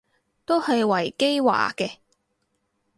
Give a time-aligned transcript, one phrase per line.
[0.47, 1.97] 都係維基話嘅